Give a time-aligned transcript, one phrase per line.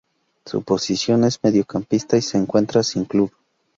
[0.47, 3.31] Su posición es mediocampista y se encuentra sin club.